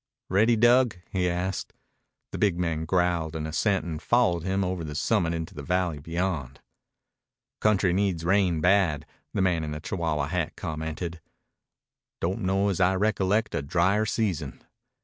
[0.29, 1.73] "Ready, Dug?" he asked.
[2.31, 5.99] The big man growled an assent and followed him over the summit into the valley
[5.99, 6.59] beyond.
[7.59, 11.21] "Country needs a rain bad," the man in the Chihuahua hat commented.
[12.19, 14.63] "Don't know as I recollect a dryer season."